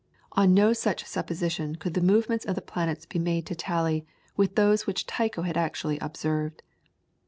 [0.31, 4.03] On no such supposition could the movements of the planets be made to tally
[4.35, 6.63] with those which Tycho had actually observed.